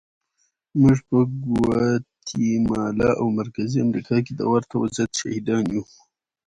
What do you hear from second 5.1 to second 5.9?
شاهدان یو.